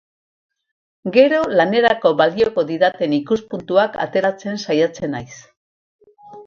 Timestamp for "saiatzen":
4.67-5.19